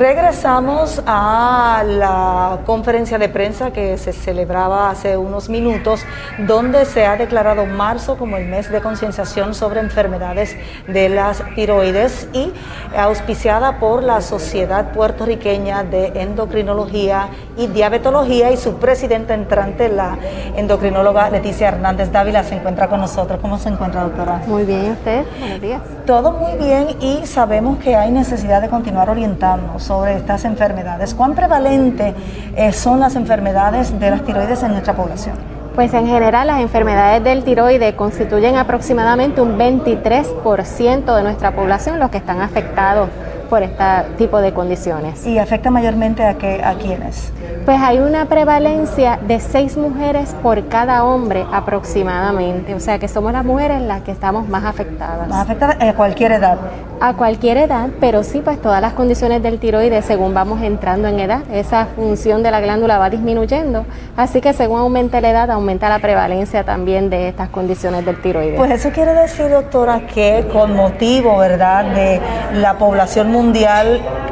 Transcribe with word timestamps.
Regresamos 0.00 1.02
a 1.04 1.84
la 1.86 2.60
conferencia 2.64 3.18
de 3.18 3.28
prensa 3.28 3.70
que 3.70 3.98
se 3.98 4.14
celebraba 4.14 4.88
hace 4.88 5.18
unos 5.18 5.50
minutos, 5.50 6.06
donde 6.38 6.86
se 6.86 7.04
ha 7.04 7.18
declarado 7.18 7.66
marzo 7.66 8.16
como 8.16 8.38
el 8.38 8.46
mes 8.46 8.72
de 8.72 8.80
concienciación 8.80 9.54
sobre 9.54 9.80
enfermedades 9.80 10.56
de 10.88 11.10
las 11.10 11.44
tiroides 11.54 12.28
y 12.32 12.50
auspiciada 12.96 13.78
por 13.78 14.02
la 14.02 14.22
Sociedad 14.22 14.90
Puertorriqueña 14.92 15.84
de 15.84 16.22
Endocrinología 16.22 17.28
y 17.58 17.66
Diabetología 17.66 18.52
y 18.52 18.56
su 18.56 18.76
presidenta 18.76 19.34
entrante, 19.34 19.90
la 19.90 20.16
endocrinóloga 20.56 21.28
Leticia 21.28 21.68
Hernández 21.68 22.10
Dávila, 22.10 22.42
se 22.42 22.54
encuentra 22.54 22.88
con 22.88 23.02
nosotros. 23.02 23.38
¿Cómo 23.42 23.58
se 23.58 23.68
encuentra, 23.68 24.04
doctora? 24.04 24.40
Muy 24.46 24.64
bien, 24.64 24.92
¿usted? 24.92 25.26
Buenos 25.38 25.60
días. 25.60 25.82
Todo 26.06 26.32
muy 26.32 26.56
bien 26.56 26.96
y 27.00 27.26
sabemos 27.26 27.76
que 27.80 27.96
hay 27.96 28.10
necesidad 28.10 28.62
de 28.62 28.70
continuar 28.70 29.10
orientándonos 29.10 29.89
sobre 29.90 30.14
estas 30.14 30.44
enfermedades. 30.44 31.14
¿Cuán 31.14 31.34
prevalente 31.34 32.14
eh, 32.54 32.72
son 32.72 33.00
las 33.00 33.16
enfermedades 33.16 33.98
de 33.98 34.08
las 34.12 34.22
tiroides 34.22 34.62
en 34.62 34.70
nuestra 34.70 34.94
población? 34.94 35.34
Pues 35.74 35.92
en 35.94 36.06
general 36.06 36.46
las 36.46 36.60
enfermedades 36.60 37.24
del 37.24 37.42
tiroide 37.42 37.96
constituyen 37.96 38.56
aproximadamente 38.56 39.40
un 39.40 39.58
23% 39.58 41.16
de 41.16 41.22
nuestra 41.24 41.56
población 41.56 41.98
los 41.98 42.08
que 42.10 42.18
están 42.18 42.40
afectados 42.40 43.08
por 43.50 43.62
este 43.62 43.84
tipo 44.16 44.40
de 44.40 44.54
condiciones. 44.54 45.26
¿Y 45.26 45.38
afecta 45.38 45.70
mayormente 45.70 46.24
a, 46.24 46.34
qué, 46.38 46.62
a 46.64 46.74
quiénes? 46.74 47.32
Pues 47.66 47.78
hay 47.80 47.98
una 47.98 48.24
prevalencia 48.26 49.18
de 49.26 49.40
seis 49.40 49.76
mujeres 49.76 50.34
por 50.42 50.68
cada 50.68 51.04
hombre 51.04 51.44
aproximadamente, 51.52 52.74
o 52.74 52.80
sea 52.80 52.98
que 52.98 53.08
somos 53.08 53.32
las 53.32 53.44
mujeres 53.44 53.82
las 53.82 54.02
que 54.02 54.12
estamos 54.12 54.48
más 54.48 54.64
afectadas. 54.64 55.28
Más 55.28 55.42
afectadas 55.42 55.76
a 55.80 55.92
cualquier 55.94 56.32
edad. 56.32 56.56
A 57.02 57.14
cualquier 57.14 57.56
edad, 57.56 57.88
pero 57.98 58.22
sí, 58.22 58.40
pues 58.44 58.60
todas 58.60 58.80
las 58.80 58.92
condiciones 58.92 59.42
del 59.42 59.58
tiroides, 59.58 60.04
según 60.04 60.32
vamos 60.32 60.62
entrando 60.62 61.08
en 61.08 61.18
edad, 61.18 61.40
esa 61.52 61.86
función 61.96 62.42
de 62.42 62.50
la 62.50 62.60
glándula 62.60 62.98
va 62.98 63.10
disminuyendo, 63.10 63.86
así 64.16 64.40
que 64.40 64.52
según 64.52 64.80
aumenta 64.80 65.20
la 65.20 65.30
edad, 65.30 65.50
aumenta 65.50 65.88
la 65.88 65.98
prevalencia 65.98 66.62
también 66.62 67.10
de 67.10 67.28
estas 67.28 67.48
condiciones 67.48 68.04
del 68.04 68.20
tiroides. 68.20 68.58
Pues 68.58 68.70
eso 68.70 68.90
quiere 68.90 69.14
decir, 69.14 69.48
doctora, 69.50 70.02
que 70.06 70.46
con 70.52 70.76
motivo, 70.76 71.38
¿verdad?, 71.38 71.84
de 71.94 72.20
la 72.54 72.78
población 72.78 73.32
mundial, 73.32 73.39
mundial 73.40 73.88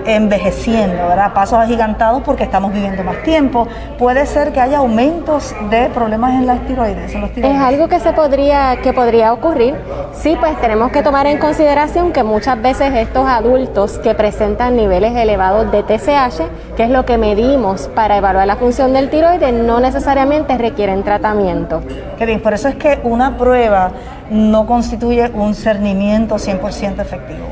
envejeciendo, 0.09 1.09
¿verdad? 1.09 1.33
Pasos 1.35 1.59
agigantados 1.59 2.23
porque 2.23 2.45
estamos 2.45 2.73
viviendo 2.73 3.05
más 3.05 3.23
tiempo. 3.23 3.69
Puede 3.99 4.27
ser 4.27 4.53
que 4.53 4.61
haya 4.61 4.79
aumentos 4.79 5.55
de 5.71 5.89
problemas 5.91 6.33
en 6.33 6.47
las 6.47 6.61
tiroides. 6.67 7.15
Es 7.37 7.61
algo 7.61 7.89
que 7.89 8.01
se 8.01 8.13
podría, 8.13 8.79
que 8.83 8.93
podría 8.93 9.33
ocurrir. 9.33 9.75
Sí, 10.13 10.37
pues 10.41 10.59
tenemos 10.61 10.91
que 10.91 11.03
tomar 11.03 11.27
en 11.27 11.39
consideración 11.39 12.13
que 12.13 12.23
muchas 12.23 12.61
veces 12.61 12.93
estos 12.95 13.27
adultos 13.27 13.99
que 13.99 14.15
presentan 14.15 14.77
niveles 14.77 15.15
elevados 15.15 15.71
de 15.71 15.83
TSH, 15.83 16.43
que 16.77 16.85
es 16.85 16.91
lo 16.91 17.05
que 17.05 17.19
medimos 17.19 17.89
para 17.89 18.17
evaluar 18.17 18.47
la 18.47 18.57
función 18.57 18.93
del 18.93 19.11
tiroides, 19.11 19.53
no 19.53 19.81
necesariamente 19.81 20.57
requieren 20.57 21.03
tratamiento. 21.03 21.83
Qué 22.19 22.27
bien, 22.27 22.41
por 22.41 22.55
eso 22.55 22.69
es 22.69 22.77
que 22.77 23.01
una 23.05 23.37
prueba 23.37 23.91
no 24.31 24.67
constituye 24.67 25.31
un 25.33 25.55
cernimiento 25.55 26.37
100% 26.37 27.01
efectivo. 27.01 27.47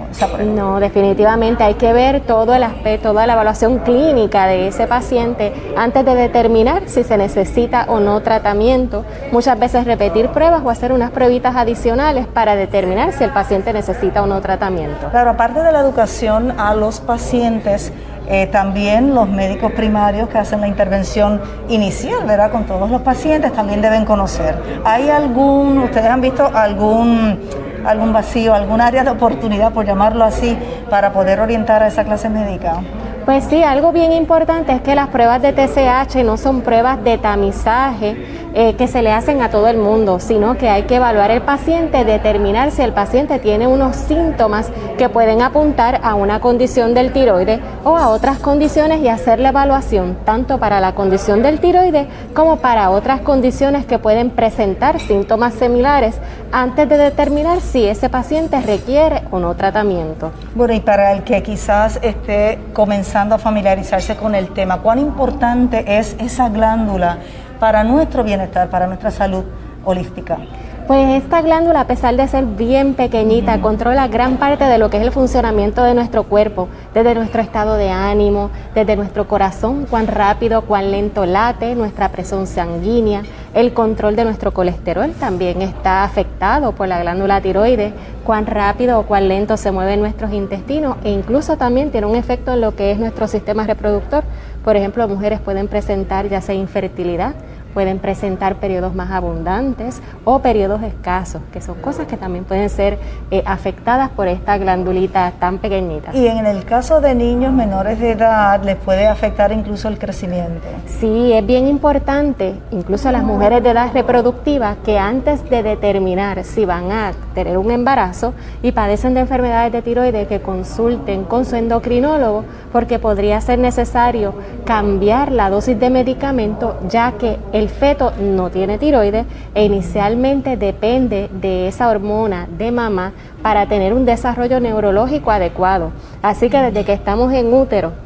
No, 0.54 0.80
definitivamente 0.80 1.64
hay 1.64 1.74
que 1.74 1.92
ver 1.92 2.20
todo 2.20 2.45
el 2.54 2.62
aspecto, 2.62 3.10
toda 3.10 3.26
la 3.26 3.34
evaluación 3.34 3.78
clínica 3.78 4.46
de 4.46 4.68
ese 4.68 4.86
paciente 4.86 5.52
antes 5.76 6.04
de 6.04 6.14
determinar 6.14 6.82
si 6.86 7.04
se 7.04 7.16
necesita 7.16 7.86
o 7.88 8.00
no 8.00 8.20
tratamiento. 8.20 9.04
Muchas 9.32 9.58
veces 9.58 9.84
repetir 9.84 10.28
pruebas 10.28 10.62
o 10.64 10.70
hacer 10.70 10.92
unas 10.92 11.10
pruebitas 11.10 11.56
adicionales 11.56 12.26
para 12.26 12.56
determinar 12.56 13.12
si 13.12 13.24
el 13.24 13.30
paciente 13.30 13.72
necesita 13.72 14.22
o 14.22 14.26
no 14.26 14.40
tratamiento. 14.40 15.08
Claro, 15.10 15.30
aparte 15.30 15.62
de 15.62 15.72
la 15.72 15.80
educación 15.80 16.52
a 16.58 16.74
los 16.74 17.00
pacientes, 17.00 17.92
eh, 18.28 18.46
también 18.48 19.14
los 19.14 19.28
médicos 19.28 19.72
primarios 19.72 20.28
que 20.28 20.38
hacen 20.38 20.60
la 20.60 20.68
intervención 20.68 21.40
inicial, 21.68 22.24
¿verdad? 22.26 22.50
Con 22.50 22.64
todos 22.64 22.90
los 22.90 23.02
pacientes 23.02 23.52
también 23.52 23.80
deben 23.80 24.04
conocer. 24.04 24.56
¿Hay 24.84 25.08
algún, 25.08 25.78
ustedes 25.78 26.06
han 26.06 26.20
visto 26.20 26.50
algún, 26.52 27.38
algún 27.84 28.12
vacío, 28.12 28.54
algún 28.54 28.80
área 28.80 29.04
de 29.04 29.10
oportunidad, 29.10 29.72
por 29.72 29.86
llamarlo 29.86 30.24
así, 30.24 30.58
para 30.90 31.12
poder 31.12 31.40
orientar 31.40 31.82
a 31.82 31.86
esa 31.86 32.04
clase 32.04 32.28
médica? 32.28 32.80
Pues 33.26 33.42
sí, 33.44 33.62
algo 33.64 33.90
bien 33.90 34.12
importante 34.12 34.72
es 34.72 34.80
que 34.82 34.94
las 34.94 35.08
pruebas 35.08 35.42
de 35.42 35.52
TSH 35.52 36.24
no 36.24 36.36
son 36.36 36.60
pruebas 36.60 37.02
de 37.02 37.18
tamizaje 37.18 38.45
eh, 38.58 38.74
que 38.74 38.88
se 38.88 39.02
le 39.02 39.12
hacen 39.12 39.42
a 39.42 39.50
todo 39.50 39.68
el 39.68 39.76
mundo, 39.76 40.18
sino 40.18 40.56
que 40.56 40.70
hay 40.70 40.84
que 40.84 40.94
evaluar 40.94 41.30
el 41.30 41.42
paciente, 41.42 42.06
determinar 42.06 42.70
si 42.70 42.80
el 42.80 42.94
paciente 42.94 43.38
tiene 43.38 43.66
unos 43.66 43.96
síntomas 43.96 44.70
que 44.96 45.10
pueden 45.10 45.42
apuntar 45.42 46.00
a 46.02 46.14
una 46.14 46.40
condición 46.40 46.94
del 46.94 47.12
tiroide 47.12 47.60
o 47.84 47.98
a 47.98 48.08
otras 48.08 48.38
condiciones 48.38 49.02
y 49.02 49.08
hacer 49.08 49.40
la 49.40 49.50
evaluación 49.50 50.16
tanto 50.24 50.58
para 50.58 50.80
la 50.80 50.94
condición 50.94 51.42
del 51.42 51.60
tiroide 51.60 52.06
como 52.32 52.56
para 52.56 52.88
otras 52.88 53.20
condiciones 53.20 53.84
que 53.84 53.98
pueden 53.98 54.30
presentar 54.30 55.00
síntomas 55.00 55.52
similares 55.52 56.18
antes 56.50 56.88
de 56.88 56.96
determinar 56.96 57.60
si 57.60 57.84
ese 57.84 58.08
paciente 58.08 58.58
requiere 58.62 59.24
o 59.30 59.38
no 59.38 59.54
tratamiento. 59.54 60.32
Bueno, 60.54 60.72
y 60.72 60.80
para 60.80 61.12
el 61.12 61.24
que 61.24 61.42
quizás 61.42 61.98
esté 62.00 62.58
comenzando 62.72 63.34
a 63.34 63.38
familiarizarse 63.38 64.16
con 64.16 64.34
el 64.34 64.48
tema. 64.54 64.78
¿Cuán 64.80 64.98
importante 64.98 65.98
es 65.98 66.16
esa 66.18 66.48
glándula 66.48 67.18
para 67.58 67.84
nuestro 67.84 68.24
bienestar, 68.24 68.68
para 68.70 68.86
nuestra 68.86 69.10
salud 69.10 69.44
holística? 69.84 70.38
Pues 70.86 71.20
esta 71.20 71.42
glándula, 71.42 71.80
a 71.80 71.86
pesar 71.88 72.14
de 72.14 72.28
ser 72.28 72.44
bien 72.44 72.94
pequeñita, 72.94 73.60
controla 73.60 74.06
gran 74.06 74.36
parte 74.36 74.62
de 74.62 74.78
lo 74.78 74.88
que 74.88 74.98
es 74.98 75.02
el 75.02 75.10
funcionamiento 75.10 75.82
de 75.82 75.94
nuestro 75.94 76.22
cuerpo, 76.22 76.68
desde 76.94 77.16
nuestro 77.16 77.42
estado 77.42 77.74
de 77.74 77.90
ánimo, 77.90 78.50
desde 78.72 78.94
nuestro 78.94 79.26
corazón, 79.26 79.88
cuán 79.90 80.06
rápido, 80.06 80.62
cuán 80.62 80.92
lento 80.92 81.26
late, 81.26 81.74
nuestra 81.74 82.10
presión 82.10 82.46
sanguínea, 82.46 83.24
el 83.52 83.74
control 83.74 84.14
de 84.14 84.26
nuestro 84.26 84.54
colesterol 84.54 85.10
también 85.18 85.60
está 85.60 86.04
afectado 86.04 86.70
por 86.70 86.86
la 86.86 87.00
glándula 87.00 87.40
tiroides, 87.40 87.92
cuán 88.22 88.46
rápido 88.46 89.00
o 89.00 89.06
cuán 89.06 89.26
lento 89.26 89.56
se 89.56 89.72
mueven 89.72 89.98
nuestros 89.98 90.32
intestinos 90.32 90.98
e 91.02 91.10
incluso 91.10 91.56
también 91.56 91.90
tiene 91.90 92.06
un 92.06 92.14
efecto 92.14 92.52
en 92.52 92.60
lo 92.60 92.76
que 92.76 92.92
es 92.92 92.98
nuestro 93.00 93.26
sistema 93.26 93.66
reproductor. 93.66 94.22
Por 94.62 94.76
ejemplo, 94.76 95.08
mujeres 95.08 95.40
pueden 95.40 95.66
presentar 95.66 96.28
ya 96.28 96.40
sea 96.40 96.54
infertilidad, 96.54 97.34
pueden 97.76 97.98
presentar 97.98 98.56
periodos 98.56 98.94
más 98.94 99.10
abundantes 99.10 100.00
o 100.24 100.38
periodos 100.38 100.82
escasos, 100.82 101.42
que 101.52 101.60
son 101.60 101.74
cosas 101.82 102.06
que 102.06 102.16
también 102.16 102.46
pueden 102.46 102.70
ser 102.70 102.98
eh, 103.30 103.42
afectadas 103.44 104.08
por 104.08 104.28
esta 104.28 104.56
glandulita 104.56 105.30
tan 105.38 105.58
pequeñita. 105.58 106.16
Y 106.16 106.26
en 106.26 106.46
el 106.46 106.64
caso 106.64 107.02
de 107.02 107.14
niños 107.14 107.52
menores 107.52 108.00
de 108.00 108.12
edad, 108.12 108.64
les 108.64 108.76
puede 108.76 109.06
afectar 109.06 109.52
incluso 109.52 109.88
el 109.88 109.98
crecimiento. 109.98 110.66
Sí, 110.86 111.34
es 111.34 111.44
bien 111.44 111.68
importante, 111.68 112.54
incluso 112.70 113.10
a 113.10 113.12
las 113.12 113.24
mujeres 113.24 113.62
de 113.62 113.68
edad 113.68 113.92
reproductiva, 113.92 114.76
que 114.82 114.98
antes 114.98 115.44
de 115.50 115.62
determinar 115.62 116.44
si 116.44 116.64
van 116.64 116.90
a 116.90 117.08
tener 117.36 117.58
un 117.58 117.70
embarazo 117.70 118.32
y 118.62 118.72
padecen 118.72 119.12
de 119.12 119.20
enfermedades 119.20 119.70
de 119.70 119.82
tiroides, 119.82 120.26
que 120.26 120.40
consulten 120.40 121.24
con 121.24 121.44
su 121.44 121.54
endocrinólogo, 121.54 122.44
porque 122.72 122.98
podría 122.98 123.40
ser 123.42 123.58
necesario 123.58 124.32
cambiar 124.64 125.30
la 125.30 125.50
dosis 125.50 125.78
de 125.78 125.90
medicamento, 125.90 126.78
ya 126.88 127.12
que 127.12 127.36
el 127.52 127.68
feto 127.68 128.12
no 128.18 128.48
tiene 128.48 128.78
tiroides 128.78 129.26
e 129.54 129.64
inicialmente 129.66 130.56
depende 130.56 131.28
de 131.30 131.68
esa 131.68 131.90
hormona 131.90 132.48
de 132.56 132.72
mamá 132.72 133.12
para 133.42 133.66
tener 133.66 133.92
un 133.92 134.06
desarrollo 134.06 134.58
neurológico 134.58 135.30
adecuado. 135.30 135.92
Así 136.22 136.48
que 136.48 136.58
desde 136.58 136.84
que 136.84 136.94
estamos 136.94 137.34
en 137.34 137.52
útero 137.52 138.05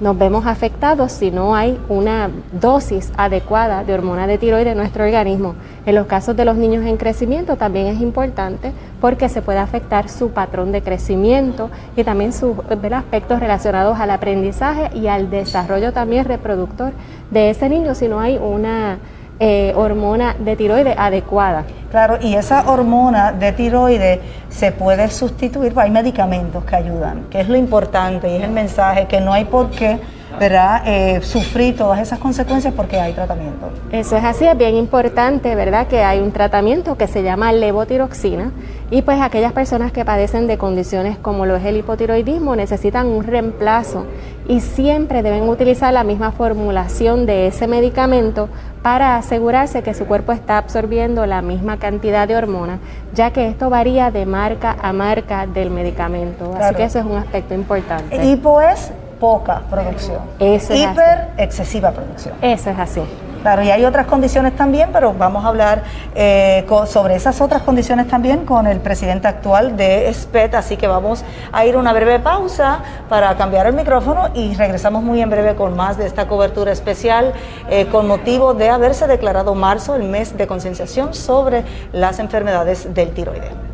nos 0.00 0.16
vemos 0.16 0.46
afectados 0.46 1.12
si 1.12 1.30
no 1.30 1.54
hay 1.54 1.78
una 1.88 2.30
dosis 2.52 3.12
adecuada 3.16 3.84
de 3.84 3.94
hormona 3.94 4.26
de 4.26 4.38
tiroides 4.38 4.72
en 4.72 4.78
nuestro 4.78 5.04
organismo. 5.04 5.54
En 5.86 5.94
los 5.94 6.06
casos 6.06 6.36
de 6.36 6.44
los 6.44 6.56
niños 6.56 6.84
en 6.84 6.96
crecimiento 6.96 7.56
también 7.56 7.86
es 7.86 8.00
importante 8.00 8.72
porque 9.00 9.28
se 9.28 9.42
puede 9.42 9.58
afectar 9.58 10.08
su 10.08 10.30
patrón 10.30 10.72
de 10.72 10.82
crecimiento 10.82 11.70
y 11.96 12.04
también 12.04 12.32
sus 12.32 12.56
aspectos 12.94 13.40
relacionados 13.40 13.98
al 13.98 14.10
aprendizaje 14.10 14.96
y 14.96 15.08
al 15.08 15.30
desarrollo 15.30 15.92
también 15.92 16.24
reproductor 16.24 16.92
de 17.30 17.50
ese 17.50 17.68
niño 17.68 17.94
si 17.94 18.08
no 18.08 18.20
hay 18.20 18.38
una 18.38 18.98
eh, 19.40 19.72
hormona 19.76 20.34
de 20.38 20.56
tiroides 20.56 20.94
adecuada. 20.98 21.64
Claro, 21.90 22.18
y 22.20 22.34
esa 22.34 22.70
hormona 22.70 23.32
de 23.32 23.52
tiroides 23.52 24.20
se 24.48 24.72
puede 24.72 25.08
sustituir, 25.10 25.72
hay 25.76 25.90
medicamentos 25.90 26.64
que 26.64 26.76
ayudan, 26.76 27.26
que 27.30 27.40
es 27.40 27.48
lo 27.48 27.56
importante 27.56 28.28
y 28.28 28.36
es 28.36 28.42
el 28.42 28.50
mensaje 28.50 29.06
que 29.06 29.20
no 29.20 29.32
hay 29.32 29.44
por 29.44 29.70
qué 29.70 29.98
¿verdad? 30.38 30.82
Eh, 30.86 31.20
sufrir 31.22 31.76
todas 31.76 32.00
esas 32.00 32.18
consecuencias 32.18 32.74
porque 32.74 32.98
hay 32.98 33.12
tratamiento. 33.12 33.70
Eso 33.90 34.16
es 34.16 34.24
así, 34.24 34.44
es 34.46 34.56
bien 34.56 34.76
importante, 34.76 35.54
¿verdad? 35.54 35.86
Que 35.86 36.02
hay 36.02 36.20
un 36.20 36.32
tratamiento 36.32 36.96
que 36.96 37.06
se 37.06 37.22
llama 37.22 37.52
levotiroxina 37.52 38.52
y 38.90 39.02
pues 39.02 39.20
aquellas 39.20 39.52
personas 39.52 39.92
que 39.92 40.04
padecen 40.04 40.46
de 40.46 40.58
condiciones 40.58 41.18
como 41.18 41.46
lo 41.46 41.56
es 41.56 41.64
el 41.64 41.76
hipotiroidismo 41.76 42.56
necesitan 42.56 43.06
un 43.06 43.24
reemplazo 43.24 44.06
y 44.46 44.60
siempre 44.60 45.22
deben 45.22 45.48
utilizar 45.48 45.92
la 45.92 46.04
misma 46.04 46.32
formulación 46.32 47.26
de 47.26 47.48
ese 47.48 47.66
medicamento 47.66 48.48
para 48.82 49.16
asegurarse 49.16 49.82
que 49.82 49.92
su 49.94 50.06
cuerpo 50.06 50.32
está 50.32 50.58
absorbiendo 50.58 51.26
la 51.26 51.42
misma 51.42 51.78
cantidad 51.78 52.28
de 52.28 52.36
hormonas, 52.36 52.80
ya 53.14 53.32
que 53.32 53.48
esto 53.48 53.70
varía 53.70 54.10
de 54.10 54.24
marca 54.24 54.76
a 54.80 54.92
marca 54.92 55.46
del 55.46 55.70
medicamento. 55.70 56.54
Así 56.58 56.74
que 56.74 56.84
eso 56.84 56.98
es 56.98 57.04
un 57.04 57.16
aspecto 57.16 57.54
importante. 57.54 58.24
Hipo 58.24 58.60
es 58.60 58.92
poca 59.18 59.62
producción. 59.68 60.20
Eso 60.38 60.72
es 60.72 60.80
Hiper 60.80 61.28
excesiva 61.36 61.90
producción. 61.90 62.34
Eso 62.40 62.70
es 62.70 62.78
así. 62.78 63.02
Claro, 63.48 63.62
y 63.62 63.70
hay 63.70 63.86
otras 63.86 64.06
condiciones 64.06 64.54
también, 64.56 64.90
pero 64.92 65.14
vamos 65.14 65.42
a 65.42 65.48
hablar 65.48 65.82
eh, 66.14 66.66
sobre 66.84 67.14
esas 67.14 67.40
otras 67.40 67.62
condiciones 67.62 68.06
también 68.06 68.44
con 68.44 68.66
el 68.66 68.78
presidente 68.78 69.26
actual 69.26 69.74
de 69.74 70.12
SPET, 70.12 70.54
así 70.54 70.76
que 70.76 70.86
vamos 70.86 71.24
a 71.50 71.64
ir 71.64 71.74
una 71.74 71.94
breve 71.94 72.18
pausa 72.18 72.80
para 73.08 73.34
cambiar 73.38 73.66
el 73.66 73.72
micrófono 73.72 74.28
y 74.34 74.54
regresamos 74.54 75.02
muy 75.02 75.22
en 75.22 75.30
breve 75.30 75.54
con 75.54 75.74
más 75.74 75.96
de 75.96 76.04
esta 76.04 76.28
cobertura 76.28 76.72
especial 76.72 77.32
eh, 77.70 77.86
con 77.86 78.06
motivo 78.06 78.52
de 78.52 78.68
haberse 78.68 79.06
declarado 79.06 79.54
marzo 79.54 79.94
el 79.94 80.02
mes 80.02 80.36
de 80.36 80.46
concienciación 80.46 81.14
sobre 81.14 81.64
las 81.92 82.18
enfermedades 82.18 82.92
del 82.92 83.14
tiroide. 83.14 83.67